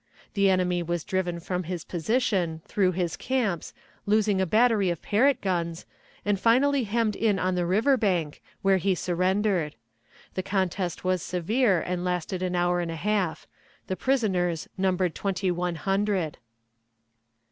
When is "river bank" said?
7.67-8.41